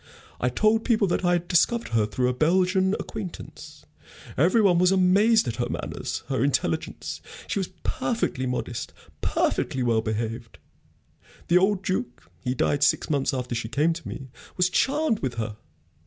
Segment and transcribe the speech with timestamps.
[0.39, 3.85] I told people that I had discovered her through a Belgian acquaintance.
[4.35, 7.21] Every one was amazed at her manners, her intelligence.
[7.45, 10.57] She was perfectly modest, perfectly well behaved.
[11.49, 15.35] The old Duke he died six months after she came to me was charmed with
[15.35, 15.57] her.